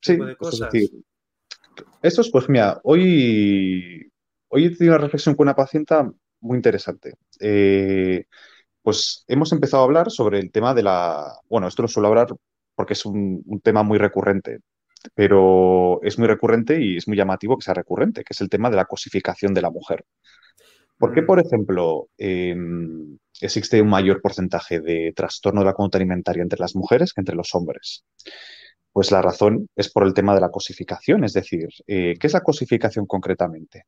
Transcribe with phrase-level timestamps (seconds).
[0.00, 0.90] Sí, es decir,
[2.02, 4.10] esto es, pues mira, hoy,
[4.48, 5.94] hoy he tenido una reflexión con una paciente
[6.40, 7.14] muy interesante.
[7.40, 8.24] Eh,
[8.82, 12.28] pues hemos empezado a hablar sobre el tema de la, bueno, esto lo suelo hablar
[12.74, 14.60] porque es un, tema muy recurrente,
[15.14, 18.70] pero es muy recurrente y es muy llamativo que sea recurrente, que es el tema
[18.70, 20.04] de la cosificación de la mujer.
[20.96, 21.26] ¿Por qué, mm.
[21.26, 26.74] por ejemplo, em, existe un mayor porcentaje de trastorno de la conducta alimentaria entre las
[26.76, 28.04] mujeres que entre los hombres?
[28.98, 32.32] Pues la razón es por el tema de la cosificación, es decir, eh, ¿qué es
[32.32, 33.84] la cosificación concretamente?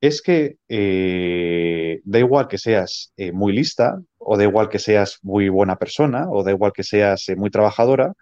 [0.00, 5.18] Es que eh, da igual que seas eh, muy lista, o da igual que seas
[5.22, 8.12] muy buena persona, o da igual que seas muy trabajadora,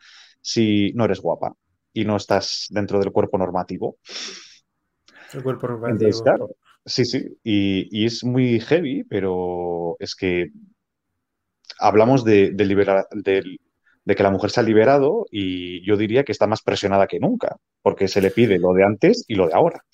[0.40, 1.52] si no eres guapa
[1.92, 3.98] y no estás dentro del cuerpo normativo.
[5.34, 6.22] El cuerpo normativo.
[6.22, 6.48] claro,
[6.82, 10.46] sí, sí, y, es muy heavy, pero es que
[11.78, 13.60] hablamos de, de liberar, del
[14.06, 17.18] de que la mujer se ha liberado y yo diría que está más presionada que
[17.18, 19.84] nunca, porque se le pide lo de antes y lo de ahora.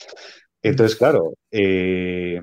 [0.62, 2.40] Entonces, claro, eh,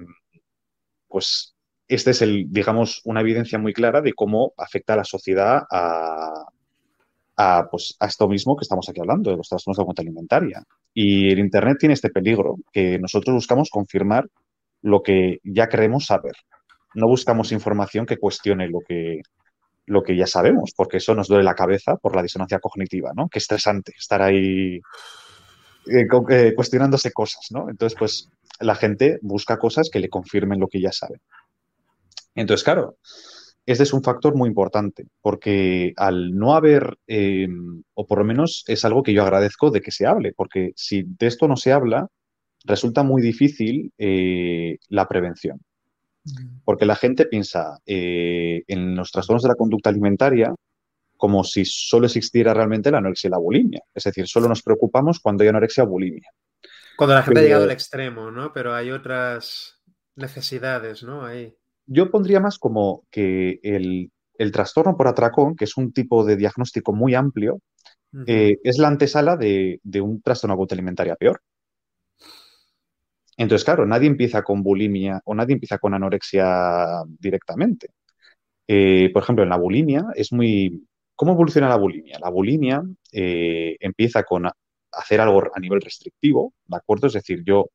[1.07, 1.55] pues
[1.87, 6.43] este es el, digamos, una evidencia muy clara de cómo afecta a la sociedad a,
[7.71, 10.63] pues, a esto mismo que estamos aquí hablando, de los trastornos de conducta alimentaria.
[10.93, 14.27] Y el Internet tiene este peligro, que nosotros buscamos confirmar
[14.81, 16.33] lo que ya creemos saber.
[16.95, 19.21] No buscamos información que cuestione lo que,
[19.89, 23.27] lo que ya sabemos, porque eso nos duele la cabeza por la disonancia cognitiva, ¿no?
[23.27, 24.79] Qué estresante estar ahí
[25.87, 27.69] eh, eh, cuestionándose cosas, ¿no?
[27.69, 28.29] Entonces, pues
[28.59, 31.19] la gente busca cosas que le confirmen lo que ya sabe.
[32.35, 32.97] Entonces, claro,
[33.65, 38.63] este es un factor muy importante, porque al no haber, em, o por lo menos
[38.67, 41.71] es algo que yo agradezco de que se hable, porque si de esto no se
[41.71, 42.07] habla,
[42.63, 45.59] resulta muy difícil eh, la prevención.
[46.63, 50.53] Porque la gente piensa eh, en los trastornos de la conducta alimentaria
[51.19, 53.81] como si solo existiera realmente la anorexia y la bulimia.
[53.93, 56.29] Es decir, solo nos preocupamos cuando hay anorexia o bulimia.
[56.95, 58.53] Cuando la gente ha llegado al extremo, ¿no?
[58.53, 59.81] Pero hay otras
[60.15, 61.25] necesidades, ¿no?
[61.25, 61.53] Ahí.
[61.85, 64.11] Yo pondría más como que el,
[64.53, 67.59] trastorno por atracón, que es un tipo de diagnóstico muy amplio,
[68.25, 71.41] eh, es la antesala de, de un trastorno de conducta alimentaria peor.
[73.39, 77.91] Entonces, claro, nadie empieza con bulimia o nadie empieza con anorexia directamente.
[78.67, 80.85] Eh, por ejemplo, en la bulimia es muy...
[81.15, 82.19] ¿Cómo evoluciona la bulimia?
[82.19, 82.83] La bulimia
[83.13, 84.45] eh, empieza con
[84.91, 87.07] hacer algo a nivel restrictivo, ¿de acuerdo?
[87.07, 87.69] Es decir, yo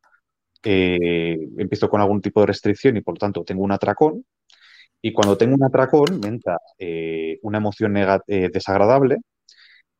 [0.63, 4.23] eh, empiezo con algún tipo de restricción y por lo tanto tengo un atracón.
[5.01, 6.59] Y cuando tengo un atracón me entra
[7.43, 7.95] una emoción
[8.27, 9.19] desagradable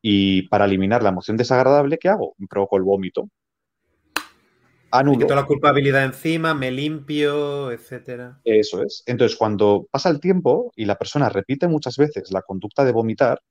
[0.01, 2.35] y para eliminar la emoción desagradable, ¿qué hago?
[2.37, 3.29] Me provoco el vómito.
[5.03, 8.39] Me quito la culpabilidad encima, me limpio, etcétera.
[8.43, 9.03] Eso es.
[9.05, 13.41] Entonces, cuando pasa el tiempo y la persona repite muchas veces la conducta de vomitar,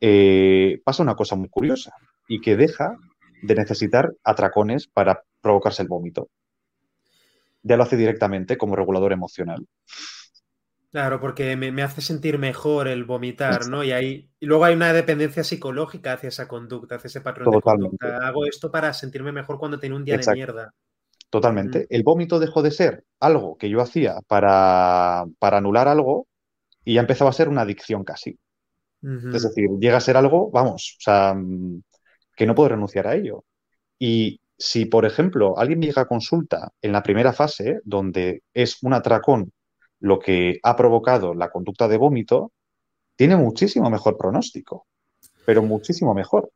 [0.00, 1.92] eh, pasa una cosa muy curiosa
[2.28, 2.96] y que deja
[3.42, 6.28] de necesitar atracones para provocarse el vómito.
[7.62, 9.66] Ya lo hace directamente como regulador emocional.
[10.90, 13.84] Claro, porque me, hace sentir mejor el vomitar, ¿no?
[13.84, 17.60] Y, ahí, y luego hay una dependencia psicológica hacia esa conducta, hacia ese patrón de
[17.60, 18.26] conducta.
[18.26, 20.74] Hago esto para sentirme mejor cuando tengo un día de mierda.
[21.30, 21.86] Totalmente.
[21.90, 26.26] El vómito dejó de ser algo que yo hacía para, anular algo
[26.84, 28.36] y ya empezaba a ser una adicción casi.
[29.02, 31.34] Es decir, llega a ser algo, vamos, o sea,
[32.36, 33.44] que no puedo renunciar a ello.
[33.98, 38.92] Y si, por ejemplo, alguien llega a consulta en la primera fase, donde es un
[38.92, 39.52] atracón
[40.00, 42.52] lo que ha provocado la conducta de vómito,
[43.16, 44.86] tiene muchísimo mejor pronóstico,
[45.44, 46.50] pero muchísimo mejor.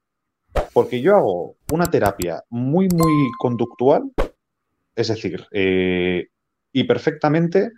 [0.72, 4.10] Porque yo hago una terapia muy, muy conductual
[4.94, 6.28] es decir, eh,
[6.72, 7.72] y perfectamente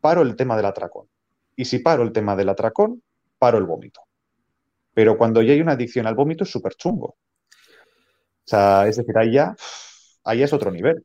[0.00, 1.08] paro el tema del atracón.
[1.56, 3.02] Y si paro el tema del atracón,
[3.38, 4.02] paro el vómito.
[4.94, 7.06] Pero cuando ya hay una adicción al vómito es súper chungo.
[7.06, 9.54] O sea, es decir, ahí ya,
[10.24, 11.04] ahí es otro nivel.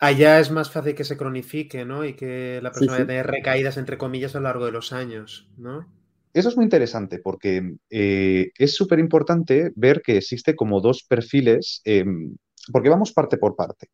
[0.00, 2.06] Allá es más fácil que se cronifique, ¿no?
[2.06, 5.86] Y que la persona tenga recaídas, entre comillas, a lo largo de los años, ¿no?
[6.32, 11.82] Eso es muy interesante porque eh, es súper importante ver que existe como dos perfiles,
[11.84, 12.34] em,
[12.72, 13.88] porque vamos parte por parte.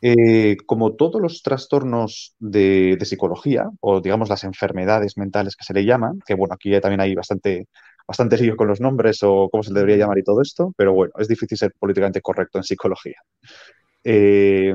[0.00, 5.84] Eh, como todos los trastornos de, psicología, o digamos las enfermedades mentales que se le
[5.84, 7.66] llaman, que bueno, aquí también hay bastante
[8.06, 10.92] bastante lío con los nombres o cómo se le debería llamar y todo esto, pero
[10.92, 13.22] bueno, es difícil ser políticamente correcto en psicología.
[14.04, 14.74] Eh,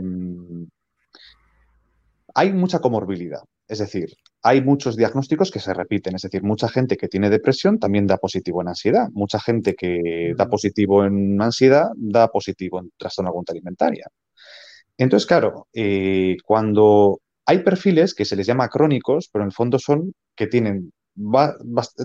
[2.34, 4.14] hay mucha comorbilidad, es decir,
[4.44, 8.18] hay muchos diagnósticos que se repiten, es decir, mucha gente que tiene depresión también da
[8.18, 13.52] positivo en ansiedad, mucha gente que da positivo en ansiedad da positivo en trastorno de
[13.52, 14.08] alimentaria.
[14.98, 19.80] Entonces, claro, eh, cuando hay perfiles que se les llama crónicos, pero en el fondo
[19.80, 20.92] son que tienen,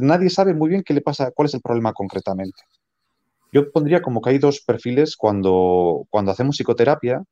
[0.01, 2.63] nadie sabe muy bien qué le pasa, cuál es el problema concretamente.
[3.53, 7.23] Yo pondría como que hay dos perfiles cuando, cuando hacemos psicoterapia,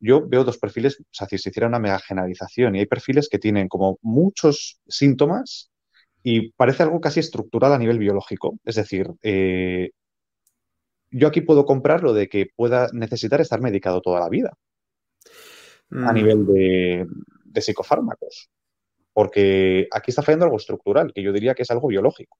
[0.00, 3.28] yo veo dos perfiles, o sea, si se hiciera una mega generalización, y hay perfiles
[3.28, 5.70] que tienen como muchos síntomas
[6.22, 8.58] y parece algo casi estructural a nivel biológico.
[8.64, 9.90] Es decir, eh,
[11.10, 14.52] yo aquí puedo comprar lo de que pueda necesitar estar medicado toda la vida
[15.92, 16.46] a nivel mm.
[16.46, 17.06] de,
[17.44, 18.48] de psicofármacos.
[19.12, 22.38] Porque aquí está fallando algo estructural, que yo diría que es algo biológico.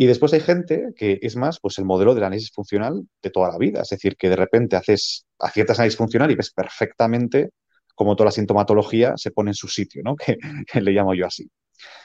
[0.00, 3.50] Y después hay gente que es más pues el modelo del análisis funcional de toda
[3.50, 3.82] la vida.
[3.82, 7.50] Es decir, que de repente haces, aciertas análisis funcional y ves perfectamente
[7.94, 10.16] cómo toda la sintomatología se pone en su sitio, ¿no?
[10.72, 11.50] Que, le llamo yo así.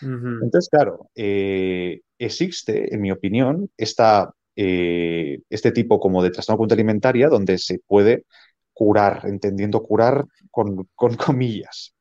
[0.01, 6.75] Entonces, claro, eh, existe, en mi opinión, esta, eh, este tipo como de trastorno conducta
[6.75, 8.25] alimentaria donde se puede
[8.73, 11.95] curar, entendiendo curar con, con comillas.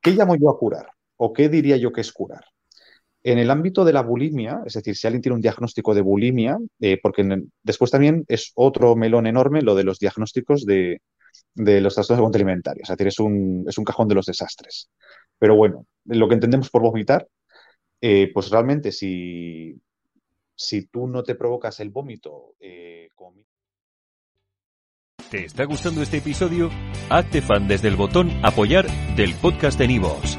[0.00, 0.88] ¿Qué llamo yo a curar?
[1.16, 2.44] ¿O qué diría yo que es curar?
[3.26, 6.58] En el ámbito de la bulimia, es decir, si alguien tiene un diagnóstico de bulimia,
[6.80, 7.28] eh, porque
[7.60, 11.00] después también es otro melón enorme lo de los diagnósticos de,
[11.56, 12.88] los trastornos alimentarios.
[12.88, 14.90] Es decir, es un, es un cajón de los desastres.
[15.40, 17.26] Pero bueno, lo que entendemos por vomitar,
[18.00, 19.74] eh, pues realmente si,
[20.54, 23.08] si tú no te provocas el vómito eh,
[25.30, 26.70] ¿Te está gustando este episodio?
[27.10, 28.86] Hazte fan desde el botón apoyar
[29.16, 30.38] del podcast de Nivos.